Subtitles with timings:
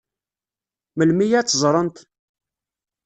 [0.97, 1.97] Melmi ad tt-ẓṛent?